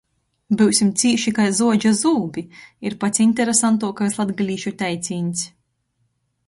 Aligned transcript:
“Byusim 0.61 0.87
cīši 1.01 1.33
kai 1.39 1.45
zuodža 1.59 1.91
zūbi!” 1.99 2.45
ir 2.91 2.97
pats 3.05 3.23
interesantuokais 3.27 4.19
latgalīšu 4.23 4.77
teicīņs. 4.83 5.47